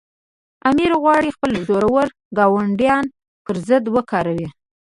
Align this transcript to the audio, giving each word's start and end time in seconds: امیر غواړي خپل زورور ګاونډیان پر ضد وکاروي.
امیر 0.69 0.91
غواړي 1.01 1.29
خپل 1.35 1.51
زورور 1.67 2.07
ګاونډیان 2.37 3.05
پر 3.45 3.55
ضد 3.67 3.85
وکاروي. 3.95 4.47